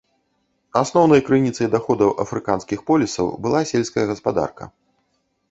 [0.79, 4.63] Асноўнай крыніцай даходаў афрыканскіх полісаў была сельская гаспадарка.